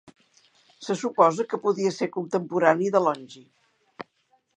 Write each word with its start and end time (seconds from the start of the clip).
Se 0.85 0.95
suposa 1.01 1.45
que 1.51 1.59
podia 1.65 1.91
ser 1.97 2.09
contemporani 2.15 2.89
de 2.97 3.03
Longí. 3.09 3.45